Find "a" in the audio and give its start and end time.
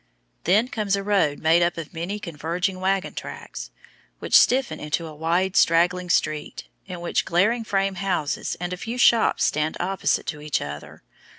0.95-1.03, 5.05-5.13, 8.73-8.77